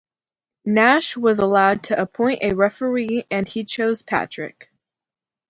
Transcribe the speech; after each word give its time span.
Nash 0.65 1.15
was 1.15 1.37
allowed 1.37 1.83
to 1.83 2.01
appoint 2.01 2.39
a 2.41 2.55
referee 2.55 3.25
and 3.29 3.47
he 3.47 3.65
chose 3.65 4.01
Patrick. 4.01 4.71